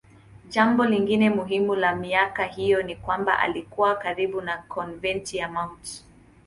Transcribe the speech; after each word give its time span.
Jambo 0.49 0.85
lingine 0.85 1.29
muhimu 1.29 1.75
la 1.75 1.95
miaka 1.95 2.43
hiyo 2.45 2.83
ni 2.83 2.95
kwamba 2.95 3.39
alikuwa 3.39 3.95
karibu 3.95 4.41
na 4.41 4.57
konventi 4.57 5.37
ya 5.37 5.47
Mt. 5.49 6.05